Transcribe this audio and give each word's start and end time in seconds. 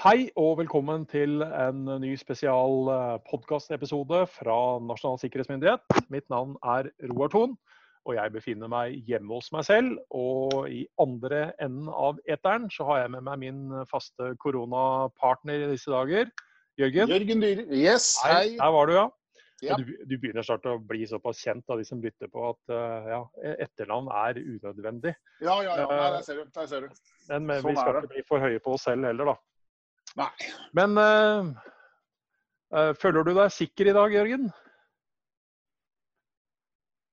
Hei 0.00 0.30
og 0.40 0.54
velkommen 0.56 1.02
til 1.04 1.42
en 1.44 1.82
ny 2.00 2.14
spesial 2.16 2.88
podkastepisode 3.28 4.22
fra 4.32 4.54
Nasjonal 4.80 5.18
sikkerhetsmyndighet. 5.20 5.82
Mitt 6.08 6.24
navn 6.32 6.54
er 6.64 6.88
Roar 7.10 7.28
Thon, 7.28 7.52
og 8.08 8.14
jeg 8.16 8.32
befinner 8.32 8.70
meg 8.72 8.94
hjemme 9.04 9.36
hos 9.36 9.50
meg 9.52 9.66
selv. 9.68 9.98
Og 10.08 10.70
i 10.72 10.86
andre 11.04 11.50
enden 11.60 11.90
av 11.92 12.16
eteren 12.24 12.70
så 12.72 12.86
har 12.88 13.02
jeg 13.02 13.12
med 13.18 13.26
meg 13.28 13.42
min 13.42 13.60
faste 13.90 14.30
koronapartner 14.40 15.66
i 15.66 15.68
disse 15.74 15.92
dager. 15.92 16.32
Jørgen. 16.80 17.12
Jørgen 17.12 17.44
Dyhre. 17.44 17.68
Yes, 17.68 18.14
Hei, 18.24 18.54
der 18.56 18.72
var 18.78 18.88
du, 18.88 18.96
ja. 18.96 19.04
Ja. 19.60 19.76
Du, 19.76 19.84
du 19.84 20.16
begynner 20.16 20.48
snart 20.48 20.64
å 20.64 20.78
bli 20.80 21.04
såpass 21.04 21.44
kjent 21.44 21.68
av 21.68 21.76
de 21.76 21.84
som 21.84 22.00
lytter 22.00 22.32
på 22.32 22.46
at 22.54 22.72
uh, 22.72 23.12
ja, 23.12 23.20
etternavn 23.66 24.08
er 24.22 24.40
unødvendig. 24.40 25.12
Ja, 25.44 25.60
ja, 25.60 25.76
ja. 25.76 25.86
Nei, 25.92 26.10
der 26.16 26.24
ser 26.24 26.40
du. 26.40 26.48
Der 26.56 26.72
ser 26.72 26.88
du. 26.88 27.00
Men, 27.28 27.44
men 27.44 27.60
Sånn 27.60 27.74
vi 27.74 27.78
skal 27.82 28.00
ikke 28.00 28.14
bli 28.16 28.28
for 28.32 28.48
høye 28.48 28.64
på 28.64 28.78
oss 28.80 28.88
selv 28.88 29.04
heller, 29.04 29.34
da. 29.34 29.38
Nei. 30.18 30.50
Men 30.74 30.96
eh, 30.98 31.50
eh, 32.74 32.92
føler 32.98 33.26
du 33.28 33.34
deg 33.36 33.52
sikker 33.54 33.90
i 33.92 33.94
dag, 33.96 34.14
Jørgen? 34.14 34.48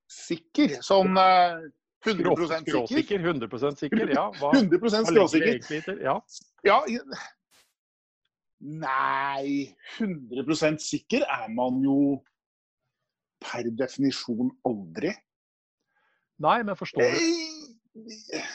Sikker. 0.08 0.78
Sånn 0.84 1.18
eh, 1.20 1.66
100 2.06 2.34
Skrå- 2.62 2.86
sikker. 2.90 3.20
100% 3.26 3.82
sikker? 3.82 4.14
Ja. 4.14 4.28
Hva, 4.40 4.52
100 4.56 4.78
hva 4.82 5.02
skråsikker. 5.06 6.00
Ja. 6.04 6.16
Ja. 6.66 6.78
Nei, 8.58 9.76
100% 10.00 10.82
sikker 10.82 11.22
er 11.30 11.46
man 11.54 11.78
jo 11.84 11.98
per 13.44 13.68
definisjon 13.78 14.50
aldri. 14.66 15.12
Nei, 16.42 16.56
men 16.66 16.78
forstår 16.78 17.14
du? 17.14 18.47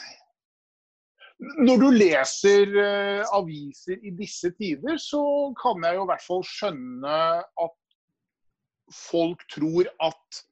Når 1.38 1.80
du 1.82 1.88
leser 1.90 2.76
eh, 2.78 3.22
aviser 3.34 3.98
i 4.06 4.12
disse 4.14 4.52
tider, 4.54 4.98
så 5.02 5.20
kan 5.58 5.82
jeg 5.82 5.98
jo 5.98 6.04
i 6.04 6.10
hvert 6.12 6.24
fall 6.24 6.44
skjønne 6.46 7.16
at 7.42 7.78
folk 8.94 9.42
tror 9.50 9.90
at 10.04 10.44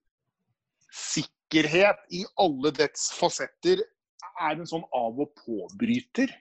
sikkerhet 0.92 2.02
i 2.12 2.24
alle 2.42 2.72
dets 2.74 3.12
fasetter 3.14 3.84
er 4.42 4.56
en 4.56 4.68
sånn 4.68 4.84
av 4.96 5.20
og 5.22 5.30
på-bryter. 5.38 6.32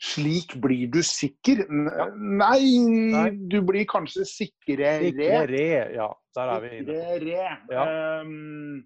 Slik 0.00 0.54
blir 0.64 0.88
du 0.88 1.02
sikker. 1.04 1.66
Nei. 1.68 3.30
du 3.52 3.58
blir 3.68 3.84
kanskje 3.88 4.24
sikrere. 4.28 4.94
Sikrere. 5.04 5.64
Ja, 5.94 6.08
der 6.36 6.52
er 6.54 6.62
vi 6.64 6.70
inne. 6.78 6.94
Sikrere. 6.96 7.50
Ja. 7.70 7.84
Um, 8.24 8.78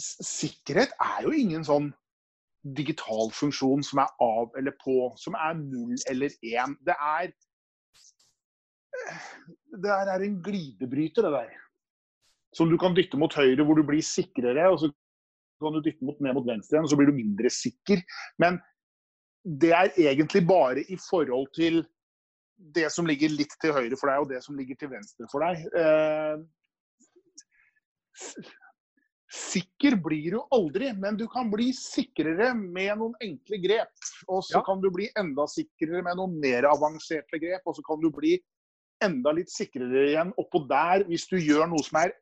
sikkerhet 0.00 0.96
er 0.96 1.26
jo 1.26 1.34
ingen 1.36 1.66
sånn 1.68 1.92
digital 2.62 3.32
funksjon 3.34 3.82
som 3.86 4.02
er 4.04 4.10
av 4.22 4.54
eller 4.58 4.74
på, 4.82 5.10
som 5.18 5.34
er 5.34 5.56
null 5.58 5.96
eller 6.10 6.34
én. 6.46 6.76
Det 6.86 6.94
er 6.96 7.32
Det 9.82 9.90
er 9.90 10.20
en 10.20 10.42
glidebryter, 10.44 11.22
det 11.24 11.32
der. 11.32 11.54
Som 12.54 12.68
du 12.70 12.76
kan 12.78 12.94
dytte 12.94 13.16
mot 13.16 13.34
høyre, 13.34 13.64
hvor 13.64 13.74
du 13.74 13.82
blir 13.82 14.02
sikrere. 14.04 14.68
og 14.68 14.78
så 14.78 14.92
kan 15.62 15.72
du 15.72 15.80
dytte 15.80 16.04
mot, 16.04 16.20
ned 16.20 16.34
mot 16.34 16.46
venstre 16.46 16.76
igjen, 16.76 16.84
og 16.84 16.90
så 16.90 16.96
blir 16.98 17.08
du 17.10 17.16
mindre 17.16 17.50
sikker. 17.50 18.02
Men 18.38 18.60
det 19.42 19.72
er 19.72 19.90
egentlig 19.96 20.46
bare 20.46 20.84
i 20.84 20.98
forhold 21.10 21.48
til 21.56 21.86
det 22.76 22.92
som 22.92 23.06
ligger 23.06 23.32
litt 23.32 23.54
til 23.60 23.72
høyre 23.74 23.96
for 23.98 24.06
deg, 24.10 24.18
og 24.20 24.28
det 24.30 24.42
som 24.44 24.56
ligger 24.58 24.76
til 24.78 24.92
venstre 24.92 25.26
for 25.32 25.42
deg. 25.42 25.64
Eh, 25.72 26.36
sikker 29.52 29.96
blir 30.02 30.36
du 30.36 30.40
aldri, 30.54 30.92
men 30.96 31.18
du 31.20 31.26
kan 31.30 31.50
bli 31.52 31.70
sikrere 31.76 32.52
med 32.56 32.96
noen 33.00 33.14
enkle 33.22 33.58
grep. 33.62 33.92
Og 34.28 34.42
så 34.46 34.58
Ja. 34.58 34.62
kan 34.66 34.80
du 34.80 34.90
bli 34.90 35.10
enda 35.16 35.46
sikrere 35.46 36.02
med 36.02 36.16
noen 36.16 36.38
mer 36.40 36.68
avanserte 36.70 37.40
grep, 37.40 37.62
og 37.66 37.76
så 37.76 37.84
kan 37.86 38.00
du 38.00 38.10
bli 38.10 38.38
enda 39.02 39.32
litt 39.34 39.50
sikrere 39.50 40.08
igjen 40.08 40.32
oppå 40.38 40.66
der 40.68 41.04
hvis 41.08 41.26
du 41.28 41.36
gjør 41.36 41.68
noe 41.68 41.82
som 41.82 41.98
er 42.04 42.12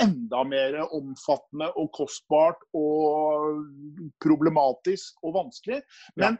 enda 0.00 0.44
mer 0.48 0.78
omfattende 0.96 1.68
og 1.76 1.90
kostbart 1.92 2.62
og 2.74 3.66
problematisk 4.22 5.20
og 5.22 5.34
vanskelig. 5.34 5.82
Men 6.16 6.38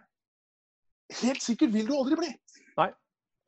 helt 1.21 1.45
sikker 1.45 1.69
vil 1.73 1.87
du 1.91 1.95
aldri 1.99 2.17
bli. 2.23 2.31
Nei. 2.81 2.91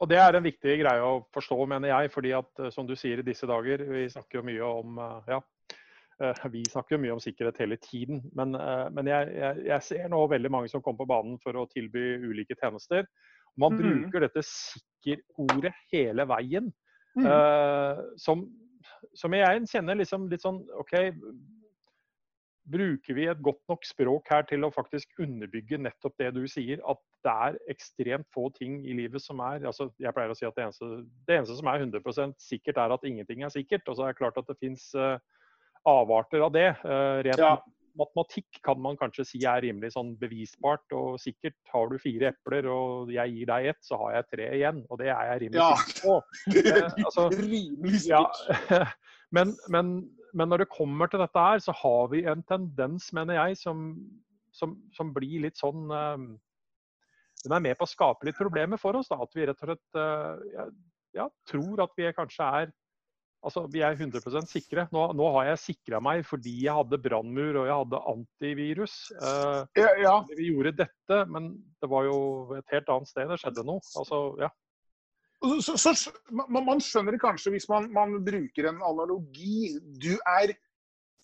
Og 0.03 0.09
det 0.11 0.19
er 0.19 0.35
en 0.35 0.45
viktig 0.45 0.77
greie 0.83 1.03
å 1.07 1.23
forstå, 1.33 1.57
mener 1.71 1.93
jeg. 1.93 2.11
fordi 2.11 2.33
at 2.35 2.59
eh, 2.59 2.71
som 2.75 2.87
du 2.89 2.97
sier 2.99 3.23
i 3.23 3.27
disse 3.27 3.47
dager, 3.47 3.85
vi 3.87 4.09
snakker 4.11 4.41
jo 4.41 4.47
mye 4.49 4.71
om 4.83 4.99
eh, 4.99 5.31
ja, 5.37 5.41
vi 6.53 6.63
snakker 6.69 6.97
jo 6.97 7.03
mye 7.03 7.15
om 7.15 7.23
sikkerhet 7.23 7.61
hele 7.63 7.79
tiden. 7.83 8.23
Men, 8.37 8.55
eh, 8.55 8.89
men 8.95 9.11
jeg, 9.11 9.31
jeg, 9.37 9.65
jeg 9.67 9.87
ser 9.89 10.11
nå 10.13 10.21
veldig 10.31 10.51
mange 10.53 10.73
som 10.73 10.83
kommer 10.83 11.05
på 11.05 11.13
banen 11.13 11.39
for 11.43 11.59
å 11.59 11.69
tilby 11.73 12.19
ulike 12.23 12.57
tjenester. 12.59 13.09
Man 13.61 13.77
mm. 13.77 13.81
bruker 13.81 14.27
dette 14.27 14.45
sikker-ordet 14.47 15.73
hele 15.93 16.27
veien. 16.29 16.71
Mm. 17.17 17.27
Eh, 17.29 18.05
som, 18.21 18.47
som 19.19 19.35
jeg 19.37 19.67
kjenner 19.73 19.99
liksom 20.01 20.31
litt 20.33 20.45
sånn 20.45 20.63
OK, 20.81 20.95
bruker 22.73 23.17
vi 23.17 23.27
et 23.27 23.41
godt 23.43 23.61
nok 23.71 23.85
språk 23.85 24.31
her 24.31 24.45
til 24.47 24.65
å 24.65 24.71
faktisk 24.73 25.11
underbygge 25.21 25.81
nettopp 25.83 26.15
det 26.21 26.31
du 26.37 26.45
sier, 26.51 26.81
at 26.89 27.01
det 27.27 27.35
er 27.47 27.59
ekstremt 27.75 28.29
få 28.35 28.49
ting 28.55 28.81
i 28.87 28.95
livet 28.97 29.23
som 29.23 29.41
er 29.45 29.67
altså 29.69 29.89
Jeg 30.03 30.15
pleier 30.15 30.33
å 30.33 30.39
si 30.39 30.47
at 30.47 30.57
det 30.57 30.69
eneste, 30.69 31.03
det 31.27 31.39
eneste 31.39 31.59
som 31.59 31.71
er 31.71 31.85
100% 31.85 32.39
sikkert, 32.43 32.79
er 32.79 32.95
at 32.95 33.07
ingenting 33.09 33.43
er 33.43 33.53
sikkert. 33.55 33.87
Og 33.89 33.99
så 33.99 34.07
er 34.07 34.15
det 34.15 34.21
klart 34.21 34.39
at 34.39 34.49
det 34.51 34.59
fins 34.63 34.93
avarter 35.89 36.41
av 36.47 36.53
det. 36.55 36.69
Eh, 36.85 37.23
rent 37.27 37.39
Ja. 37.39 37.57
matematikk 37.99 38.61
kan 38.65 38.81
man 38.81 38.97
kanskje 38.97 39.25
si 39.27 39.39
er 39.45 39.61
rimelig 39.61 39.93
sånn 39.93 40.15
bevisbart. 40.19 40.85
Og 40.93 41.19
sikkert 41.21 41.55
har 41.73 41.89
du 41.91 41.99
fire 41.99 42.33
epler 42.33 42.67
og 42.71 43.11
jeg 43.13 43.35
gir 43.35 43.47
deg 43.47 43.67
ett, 43.73 43.81
så 43.83 43.99
har 43.99 44.15
jeg 44.15 44.29
tre 44.33 44.47
igjen. 44.57 44.87
Og 44.91 44.99
det 44.99 45.09
er 45.09 45.33
jeg 45.33 45.41
rimelig 45.43 45.61
Ja. 45.61 45.75
sikker 45.77 46.01
på. 46.01 46.23
Eh, 46.87 47.05
altså, 47.05 47.29
Rimelig 47.31 48.07
ja, 48.09 48.25
men, 49.33 49.55
men, 49.69 50.11
men 50.35 50.49
når 50.49 50.59
det 50.65 50.69
kommer 50.71 51.07
til 51.09 51.21
dette 51.21 51.39
her, 51.39 51.59
så 51.59 51.73
har 51.73 52.09
vi 52.09 52.25
en 52.25 52.43
tendens, 52.43 53.13
mener 53.13 53.35
jeg, 53.35 53.57
som, 53.59 53.97
som, 54.53 54.77
som 54.97 55.13
blir 55.13 55.43
litt 55.43 55.57
sånn 55.61 55.91
eh, 55.91 56.39
Den 57.45 57.53
er 57.57 57.61
med 57.61 57.77
på 57.77 57.85
å 57.85 57.91
skape 57.91 58.25
litt 58.25 58.37
problemer 58.39 58.79
for 58.79 58.95
oss. 58.95 59.09
Da. 59.11 59.17
At 59.21 59.33
vi 59.35 59.47
rett 59.49 59.59
og 59.63 59.73
slett 59.73 60.77
ja, 61.13 61.27
tror 61.51 61.81
at 61.83 61.91
vi 61.99 62.07
kanskje 62.17 62.45
er 62.63 62.71
Altså, 63.43 63.65
Vi 63.67 63.83
er 63.83 63.97
100 63.97 64.47
sikre. 64.47 64.87
Nå, 64.95 65.05
nå 65.19 65.29
har 65.37 65.51
jeg 65.51 65.63
sikra 65.65 65.99
meg 66.05 66.23
fordi 66.27 66.55
jeg 66.65 66.77
hadde 66.77 67.01
brannmur 67.03 67.63
og 67.63 67.67
jeg 67.67 67.79
hadde 67.81 68.03
antivirus. 68.15 68.97
Eh, 69.19 69.83
Ja, 69.83 69.91
ja. 69.99 70.17
vi 70.31 70.51
gjorde 70.53 70.77
dette, 70.85 71.19
men 71.27 71.53
det 71.83 71.91
var 71.91 72.07
jo 72.07 72.19
et 72.59 72.75
helt 72.75 72.93
annet 72.95 73.11
sted 73.11 73.31
det 73.33 73.41
skjedde 73.43 73.67
noe. 73.67 73.83
Altså, 73.99 74.21
ja. 74.43 74.51
Så, 75.43 75.75
så, 75.75 75.91
så, 75.99 76.13
man, 76.31 76.63
man 76.69 76.83
skjønner 76.83 77.17
det 77.17 77.23
kanskje 77.23 77.51
hvis 77.57 77.67
man, 77.71 77.89
man 77.91 78.21
bruker 78.23 78.69
en 78.71 78.79
analogi. 78.87 79.73
Du 79.99 80.15
er 80.23 80.55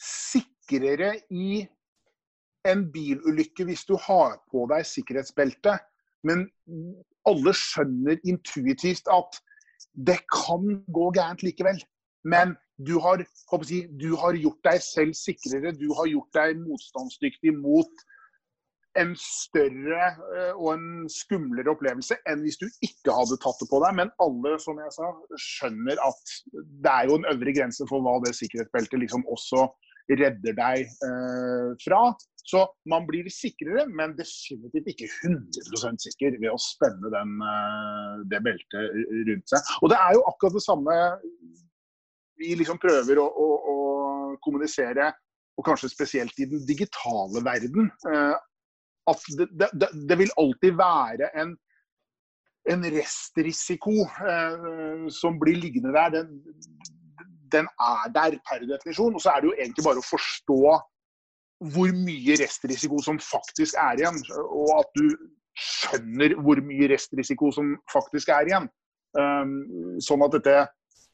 sikrere 0.03 1.15
i 1.31 1.63
en 2.67 2.83
bilulykke 2.93 3.69
hvis 3.69 3.85
du 3.87 3.95
har 4.09 4.41
på 4.51 4.65
deg 4.73 4.87
sikkerhetsbelte. 4.91 5.77
Men 6.27 6.49
alle 7.29 7.55
skjønner 7.55 8.19
intuitivt 8.27 9.07
at 9.15 9.39
det 9.95 10.19
kan 10.33 10.81
gå 10.91 11.13
gærent 11.15 11.47
likevel. 11.47 11.79
Men 12.25 12.57
du 12.79 12.99
har, 13.03 13.23
si, 13.67 13.83
du 14.01 14.13
har 14.19 14.39
gjort 14.39 14.63
deg 14.67 14.85
selv 14.85 15.17
sikrere. 15.19 15.75
Du 15.75 15.89
har 15.99 16.11
gjort 16.11 16.39
deg 16.39 16.63
motstandsdyktig 16.63 17.55
mot 17.59 18.07
en 18.99 19.13
større 19.21 20.07
eh, 20.39 20.55
og 20.57 20.73
en 20.73 20.87
skumlere 21.13 21.71
opplevelse 21.71 22.17
enn 22.31 22.41
hvis 22.43 22.59
du 22.59 22.67
ikke 22.85 23.15
hadde 23.15 23.39
tatt 23.43 23.61
det 23.63 23.69
på 23.71 23.83
deg. 23.85 23.99
Men 24.01 24.15
alle 24.25 24.57
som 24.63 24.81
jeg 24.83 24.95
sa, 24.97 25.11
skjønner 25.43 26.01
at 26.03 26.39
det 26.55 26.95
er 26.95 27.11
jo 27.11 27.19
en 27.19 27.29
øvre 27.35 27.55
grense 27.55 27.87
for 27.91 28.05
hva 28.05 28.19
det 28.25 28.35
sikkerhetsbeltet 28.39 29.03
liksom 29.05 29.27
også 29.31 29.69
redder 30.09 30.57
deg 30.57 30.89
eh, 31.05 31.71
fra. 31.85 32.03
Så 32.49 32.63
man 32.89 33.05
blir 33.05 33.27
sikrere, 33.29 33.85
men 33.93 34.15
definitivt 34.17 34.87
ikke 34.95 35.09
100 35.29 35.99
sikker 36.07 36.39
ved 36.41 36.49
å 36.49 36.61
spenne 36.63 37.11
den, 37.13 37.35
eh, 37.45 38.15
det 38.33 38.41
beltet 38.47 39.03
rundt 39.29 39.53
seg. 39.53 39.75
Og 39.83 39.93
det 39.93 39.99
er 40.01 40.17
jo 40.17 40.25
akkurat 40.31 40.57
det 40.57 40.65
samme 40.65 40.97
vi 42.39 42.55
liksom 42.59 42.81
prøver 42.81 43.21
å, 43.21 43.27
å, 43.29 43.49
å 43.73 43.77
kommunisere, 44.45 45.11
og 45.59 45.67
kanskje 45.67 45.91
spesielt 45.91 46.39
i 46.39 46.47
den 46.51 46.63
digitale 46.67 47.43
verden. 47.45 47.91
Eh, 48.11 48.37
at 49.09 49.25
det, 49.39 49.71
det, 49.81 49.89
det 50.09 50.19
vil 50.21 50.35
alltid 50.39 50.77
være 50.79 51.31
en, 51.41 51.57
en 52.71 52.85
restrisiko 52.95 54.05
eh, 54.05 55.09
som 55.15 55.41
blir 55.41 55.59
liggende 55.59 55.95
der. 55.97 56.15
Den, 56.19 56.31
den 57.53 57.71
er 57.81 58.13
der 58.15 58.39
per 58.47 58.63
definisjon. 58.69 59.17
Og 59.17 59.25
så 59.25 59.33
er 59.33 59.43
det 59.43 59.51
jo 59.51 59.59
egentlig 59.59 59.87
bare 59.89 60.03
å 60.03 60.07
forstå 60.07 60.61
hvor 61.75 61.91
mye 62.05 62.37
restrisiko 62.39 63.01
som 63.03 63.19
faktisk 63.23 63.79
er 63.83 64.05
igjen. 64.05 64.21
Og 64.47 64.77
at 64.79 64.93
du 64.95 65.09
skjønner 65.59 66.37
hvor 66.39 66.61
mye 66.63 66.91
restrisiko 66.93 67.51
som 67.55 67.75
faktisk 67.91 68.31
er 68.31 68.53
igjen. 68.53 68.69
Um, 69.19 69.97
sånn 70.05 70.23
at 70.23 70.37
dette 70.37 70.59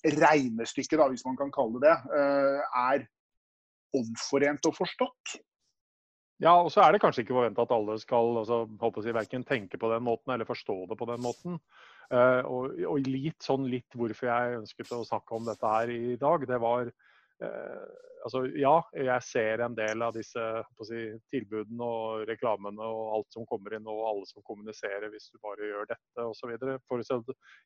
regnestykket, 0.04 0.98
da, 1.00 1.08
hvis 1.10 1.24
man 1.26 1.38
kan 1.38 1.52
kalle 1.54 1.80
det 1.80 1.90
det, 1.90 1.96
uh, 2.12 2.60
er 2.92 3.06
omforent 3.94 4.66
og 4.68 4.76
forstått. 4.76 5.36
Ja, 6.42 6.56
og 6.58 6.70
så 6.74 6.82
er 6.82 6.92
det 6.92 7.00
kanskje 7.00 7.22
ikke 7.22 7.36
forventa 7.36 7.62
at 7.62 7.72
alle 7.72 7.94
skal 8.02 8.40
altså, 8.40 8.64
verken 9.14 9.44
tenke 9.46 9.78
på 9.78 9.90
den 9.92 10.02
måten 10.04 10.34
eller 10.34 10.48
forstå 10.48 10.76
det 10.90 10.98
på 10.98 11.06
den 11.08 11.22
måten. 11.22 11.60
Uh, 12.10 12.42
og, 12.44 12.74
og, 12.84 13.06
litt 13.08 13.40
sånn 13.44 13.68
litt 13.70 13.96
hvorfor 13.96 14.28
jeg 14.28 14.58
ønsket 14.58 14.92
å 14.92 15.04
snakke 15.06 15.38
om 15.38 15.46
dette 15.46 15.70
her 15.76 15.92
i 15.94 16.16
dag, 16.20 16.44
det 16.50 16.58
var 16.60 16.90
altså, 17.42 18.44
ja, 18.58 18.74
jeg 18.96 19.26
ser 19.26 19.62
en 19.64 19.74
del 19.76 20.02
av 20.04 20.14
disse 20.16 20.44
si, 20.86 21.00
tilbudene 21.32 21.86
og 21.86 22.24
reklamene 22.28 22.86
og 22.86 23.16
alt 23.18 23.36
som 23.36 23.46
kommer 23.48 23.76
inn, 23.76 23.88
og 23.90 24.04
alle 24.08 24.28
som 24.30 24.44
kommuniserer 24.46 25.10
hvis 25.12 25.30
du 25.32 25.40
bare 25.42 25.68
gjør 25.70 25.90
dette 25.90 26.26
osv. 26.28 26.54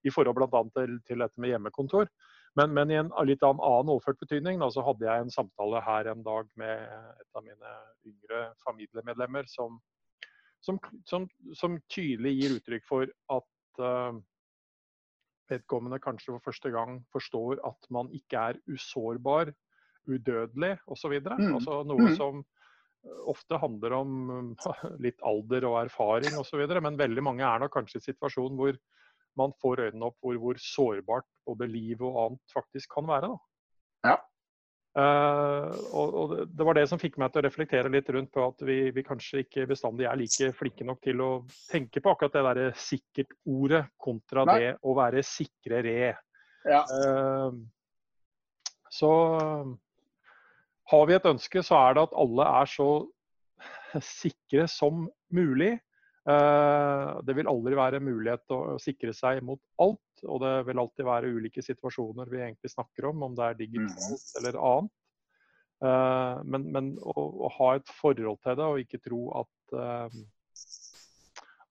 I 0.07 0.15
forhold 0.15 0.39
bl.a. 0.39 0.63
Til, 0.79 0.99
til 1.09 1.25
dette 1.25 1.43
med 1.43 1.55
hjemmekontor. 1.55 2.11
Men, 2.59 2.73
men, 2.75 2.91
i 2.91 2.99
en 2.99 3.13
litt 3.29 3.45
annen, 3.47 3.63
annen 3.63 3.93
overført 3.95 4.21
betydning 4.23 4.63
da, 4.63 4.71
så 4.73 4.83
hadde 4.87 5.07
jeg 5.07 5.27
en 5.27 5.35
samtale 5.35 5.83
her 5.85 6.11
en 6.11 6.25
dag 6.27 6.49
med 6.59 6.89
et 7.21 7.39
av 7.39 7.45
mine 7.45 7.77
yngre 8.09 8.41
familiemedlemmer 8.65 9.47
som, 9.51 9.79
som, 10.65 10.81
som, 11.07 11.29
som 11.55 11.79
tydelig 11.93 12.35
gir 12.39 12.57
uttrykk 12.57 12.89
for 12.89 13.13
at 13.37 13.85
uh, 13.85 14.17
vedkommende 15.51 16.01
kanskje 16.03 16.35
for 16.35 16.51
første 16.51 16.73
gang 16.75 17.01
forstår 17.15 17.63
at 17.67 17.91
man 17.95 18.11
ikke 18.15 18.45
er 18.51 18.61
usårbar, 18.71 19.53
udødelig 20.09 20.77
osv. 20.87 21.19
Mm. 21.25 21.55
Altså 21.59 21.83
noe 21.89 22.11
mm. 22.11 22.15
som 22.19 22.45
ofte 23.31 23.59
handler 23.61 23.95
om 23.99 24.13
litt 25.05 25.21
alder 25.27 25.67
og 25.69 25.81
erfaring 25.85 26.39
osv. 26.41 26.65
Men 26.81 27.01
veldig 27.01 27.25
mange 27.25 27.47
er 27.47 27.63
nok 27.63 27.75
kanskje 27.77 27.99
i 27.99 28.03
en 28.03 28.09
situasjon 28.11 28.59
hvor 28.59 28.79
man 29.39 29.55
får 29.63 29.85
øynene 29.87 30.09
opp 30.09 30.19
for 30.25 30.41
hvor 30.43 30.59
sårbart 30.63 31.29
både 31.47 31.69
liv 31.71 32.03
og 32.03 32.19
annet 32.25 32.55
faktisk 32.55 32.97
kan 32.97 33.07
være. 33.09 33.31
Da. 33.31 34.11
Ja. 34.11 34.17
Uh, 34.97 35.69
og, 35.93 36.15
og, 36.17 36.31
Det 36.49 36.65
var 36.67 36.75
det 36.79 36.87
som 36.91 36.99
fikk 36.99 37.19
meg 37.21 37.31
til 37.31 37.43
å 37.43 37.45
reflektere 37.45 37.91
litt 37.93 38.09
rundt 38.15 38.33
på 38.35 38.47
at 38.49 38.63
vi, 38.67 38.79
vi 38.95 39.05
kanskje 39.07 39.45
ikke 39.45 39.67
bestandig 39.71 40.09
er 40.09 40.19
like 40.19 40.49
flinke 40.57 40.87
nok 40.89 41.03
til 41.05 41.21
å 41.23 41.29
tenke 41.69 42.03
på 42.03 42.15
akkurat 42.15 42.35
det 42.35 42.45
derre 42.49 42.71
sikkert-ordet 42.83 43.85
kontra 44.01 44.47
Nei. 44.49 44.57
det 44.59 44.73
å 44.83 44.97
være 44.99 45.23
sikrere. 45.27 46.15
Ja. 46.67 46.83
Uh, 46.89 47.53
så 48.89 49.13
har 50.89 51.07
vi 51.09 51.17
et 51.19 51.29
ønske, 51.29 51.63
så 51.63 51.77
er 51.83 51.97
det 51.97 52.07
at 52.09 52.17
alle 52.17 52.49
er 52.63 52.71
så 52.73 52.89
sikre 54.05 54.67
som 54.71 55.07
mulig. 55.35 55.77
Eh, 56.29 57.11
det 57.25 57.37
vil 57.37 57.49
aldri 57.49 57.79
være 57.79 58.03
mulighet 58.05 58.45
til 58.49 58.59
å 58.75 58.79
sikre 58.83 59.15
seg 59.17 59.41
mot 59.45 59.61
alt. 59.81 60.01
Og 60.27 60.41
det 60.43 60.55
vil 60.69 60.81
alltid 60.83 61.07
være 61.07 61.31
ulike 61.35 61.63
situasjoner 61.65 62.31
vi 62.33 62.43
egentlig 62.43 62.73
snakker 62.73 63.11
om, 63.11 63.27
om 63.29 63.37
det 63.39 63.45
er 63.47 63.61
digitalt 63.61 64.25
mm. 64.25 64.41
eller 64.41 64.59
annet. 64.71 64.95
Eh, 65.79 66.41
men, 66.51 66.67
men 66.75 66.91
å, 66.99 67.15
å, 67.47 67.53
ha 67.59 67.71
et 67.79 67.93
forhold 68.01 68.41
til 68.43 68.59
det 68.59 68.67
og 68.67 68.83
ikke 68.83 69.03
tro 69.05 69.21
at 69.45 69.79
eh, 69.79 70.19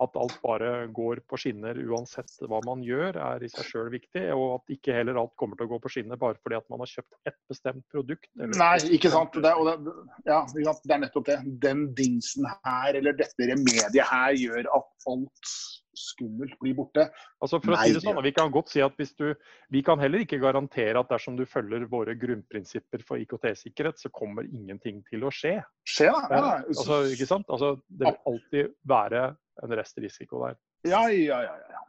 at 0.03 0.17
alt 0.19 0.35
bare 0.43 0.71
går 0.93 1.21
på 1.29 1.39
skinner 1.41 1.77
uansett 1.89 2.29
hva 2.45 2.59
man 2.65 2.83
gjør, 2.85 3.17
er 3.17 3.45
i 3.45 3.49
seg 3.49 3.65
sjøl 3.65 3.89
viktig. 3.93 4.27
Og 4.35 4.59
at 4.59 4.75
ikke 4.75 4.95
heller 4.97 5.17
alt 5.21 5.33
kommer 5.39 5.57
til 5.57 5.67
å 5.67 5.71
gå 5.73 5.79
på 5.83 5.93
skinner 5.95 6.19
bare 6.21 6.37
fordi 6.41 6.59
at 6.59 6.67
man 6.73 6.83
har 6.83 6.91
kjøpt 6.91 7.31
ett 7.31 7.39
bestemt 7.49 7.85
produkt. 7.93 8.29
Nei, 8.37 8.75
ikke 8.97 9.13
sant. 9.13 9.33
Det, 9.33 9.53
det, 9.69 9.95
ja, 10.29 10.43
det 10.53 10.93
er 10.93 11.01
nettopp 11.01 11.31
det. 11.31 11.39
Den 11.63 11.87
dingsen 11.97 12.45
her, 12.65 12.93
eller 12.93 13.17
dette 13.17 13.49
remediet 13.49 14.05
her, 14.11 14.37
gjør 14.37 14.69
at 14.77 15.09
alt 15.09 15.57
skummelt 15.97 16.53
blir 16.61 16.75
borte. 16.77 17.07
Altså 17.41 17.59
for 17.63 17.73
å 17.73 17.79
si 17.81 17.95
det 17.95 18.03
sånn, 18.03 18.19
Vi 18.25 18.33
kan 18.35 18.51
godt 18.53 18.69
si 18.69 18.83
at 18.85 18.93
hvis 18.99 19.15
du, 19.17 19.31
vi 19.73 19.81
kan 19.85 19.97
heller 20.01 20.23
ikke 20.23 20.39
garantere 20.41 21.01
at 21.01 21.09
dersom 21.09 21.37
du 21.39 21.45
følger 21.49 21.87
våre 21.89 22.13
grunnprinsipper 22.19 23.01
for 23.07 23.21
IKT-sikkerhet, 23.23 23.97
så 24.01 24.13
kommer 24.13 24.45
ingenting 24.45 25.01
til 25.09 25.25
å 25.27 25.33
skje. 25.33 25.57
Skje, 25.89 26.11
da? 26.13 26.21
Ja, 26.29 26.53
altså, 26.61 27.01
ikke 27.13 27.29
sant? 27.29 27.49
Altså, 27.49 27.75
det 27.89 28.11
vil 28.11 28.21
alltid 28.33 28.73
være 28.93 29.25
en 29.63 29.75
restrisiko 29.79 30.45
der. 30.45 30.59
Ja, 30.87 31.07
ja, 31.11 31.41
ja. 31.45 31.57
ja. 31.73 31.83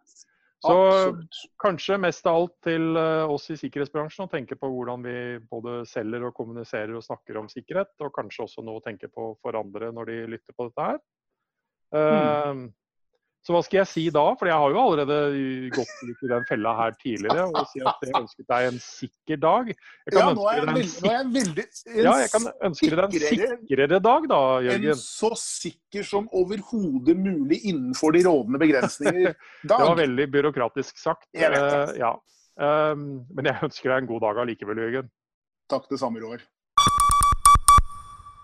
Så 0.58 0.74
Absolutt. 0.74 1.36
kanskje 1.62 2.00
mest 2.02 2.26
av 2.26 2.40
alt 2.40 2.54
til 2.66 2.96
eh, 2.98 3.30
oss 3.30 3.44
i 3.54 3.56
sikkerhetsbransjen 3.60 4.24
å 4.24 4.32
tenke 4.32 4.56
på 4.58 4.70
hvordan 4.72 5.04
vi 5.06 5.18
både 5.50 5.84
selger 5.86 6.26
og 6.26 6.34
kommuniserer 6.34 6.96
og 6.98 7.04
snakker 7.06 7.38
om 7.38 7.50
sikkerhet, 7.52 7.92
og 8.02 8.10
kanskje 8.16 8.48
også 8.48 8.64
noe 8.66 8.80
å 8.80 8.84
tenke 8.84 9.10
på 9.12 9.30
for 9.38 9.58
andre 9.58 9.92
når 9.94 10.10
de 10.10 10.18
lytter 10.34 10.56
på 10.58 10.66
dette 10.66 10.88
her. 10.90 10.98
Mm. 11.94 12.66
Så 13.48 13.54
hva 13.54 13.62
skal 13.64 13.78
jeg 13.78 13.88
si 13.88 14.02
da? 14.12 14.22
For 14.36 14.50
jeg 14.50 14.60
har 14.60 14.74
jo 14.74 14.80
allerede 14.82 15.14
gått 15.72 16.00
litt 16.04 16.24
i 16.26 16.28
den 16.28 16.42
fella 16.50 16.74
her 16.76 16.96
tidligere 17.00 17.46
og 17.48 17.70
si 17.70 17.80
at 17.80 18.02
jeg 18.04 18.12
ønsket 18.18 18.48
deg 18.52 18.66
en 18.68 18.80
sikker 18.84 19.38
dag. 19.40 19.70
ja, 20.12 20.24
nå 20.36 20.42
er, 20.50 20.58
jeg 20.58 20.66
veldig, 20.66 20.82
nå 21.06 21.08
er 21.08 21.16
jeg 21.16 21.30
veldig 21.38 21.64
Ja, 22.02 22.12
jeg 22.20 22.32
kan 22.34 22.48
ønske 22.68 22.90
deg 22.92 23.06
en 23.06 23.24
sikrere 23.30 24.00
dag 24.04 24.26
da, 24.34 24.42
Jørgen. 24.66 24.84
En 24.92 25.00
så 25.00 25.30
sikker 25.40 26.04
som 26.10 26.28
overhodet 26.36 27.16
mulig 27.16 27.62
innenfor 27.62 28.12
de 28.18 28.26
rådende 28.28 28.60
begrensninger 28.60 29.32
dag. 29.32 29.40
det 29.72 29.80
var 29.86 29.96
veldig 30.02 30.28
byråkratisk 30.36 31.00
sagt. 31.00 31.24
Jeg 31.32 31.48
vet 31.56 31.64
det. 31.64 31.80
Uh, 31.88 31.96
ja. 32.04 32.12
Um, 32.60 33.08
men 33.32 33.48
jeg 33.48 33.64
ønsker 33.70 33.94
deg 33.94 34.04
en 34.04 34.12
god 34.12 34.26
dag 34.28 34.44
allikevel, 34.44 34.84
Jørgen. 34.84 35.08
Takk 35.72 35.88
det 35.88 36.02
samme, 36.04 36.20
Roar. 36.20 36.44